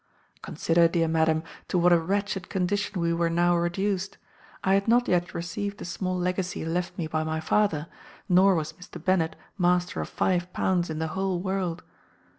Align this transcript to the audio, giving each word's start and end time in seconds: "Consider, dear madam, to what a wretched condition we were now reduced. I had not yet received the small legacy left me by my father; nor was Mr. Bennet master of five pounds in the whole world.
"Consider, 0.41 0.87
dear 0.87 1.07
madam, 1.07 1.43
to 1.67 1.77
what 1.77 1.93
a 1.93 1.99
wretched 1.99 2.49
condition 2.49 2.99
we 2.99 3.13
were 3.13 3.29
now 3.29 3.55
reduced. 3.55 4.17
I 4.63 4.73
had 4.73 4.87
not 4.87 5.07
yet 5.07 5.35
received 5.35 5.77
the 5.77 5.85
small 5.85 6.17
legacy 6.17 6.65
left 6.65 6.97
me 6.97 7.05
by 7.05 7.23
my 7.23 7.39
father; 7.39 7.85
nor 8.27 8.55
was 8.55 8.73
Mr. 8.73 8.97
Bennet 9.05 9.35
master 9.59 10.01
of 10.01 10.09
five 10.09 10.51
pounds 10.53 10.89
in 10.89 10.97
the 10.97 11.09
whole 11.09 11.39
world. 11.39 11.83